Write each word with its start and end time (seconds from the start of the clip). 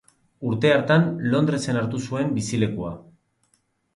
Urte 0.51 0.71
hartan 0.75 1.03
Londresen 1.33 1.77
hartu 1.81 2.01
zuen 2.07 2.33
bizilekua. 2.39 2.95